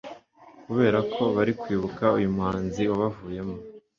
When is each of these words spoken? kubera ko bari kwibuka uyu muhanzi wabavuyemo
kubera 0.65 0.99
ko 1.13 1.21
bari 1.35 1.53
kwibuka 1.61 2.05
uyu 2.17 2.29
muhanzi 2.35 2.81
wabavuyemo 2.89 3.55